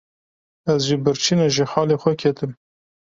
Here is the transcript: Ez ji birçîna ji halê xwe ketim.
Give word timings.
Ez 0.73 0.81
ji 0.87 0.97
birçîna 1.03 1.47
ji 1.55 1.65
halê 1.71 1.97
xwe 2.01 2.13
ketim. 2.21 2.51